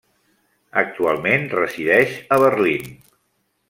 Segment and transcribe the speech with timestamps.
[0.83, 2.93] Actualment resideix a Berlín.